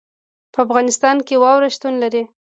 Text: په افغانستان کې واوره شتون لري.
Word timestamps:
په 0.53 0.59
افغانستان 0.65 1.17
کې 1.27 1.35
واوره 1.41 1.69
شتون 1.75 1.93
لري. 2.03 2.23